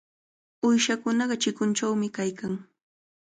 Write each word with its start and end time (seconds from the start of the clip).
Uyshakunaqa 0.67 1.35
chikunchawmi 1.41 2.07
kaykan. 2.15 2.53